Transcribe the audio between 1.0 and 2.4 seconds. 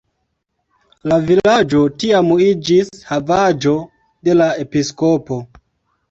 La vilaĝo tiam